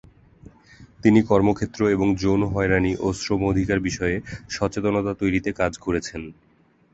[1.03, 4.15] তিনি কর্মক্ষেত্র এবং যৌন হয়রানি ও শ্রম অধিকার বিষয়ে
[4.49, 6.21] সচেতনতা তৈরিতে কাজ করেছেন।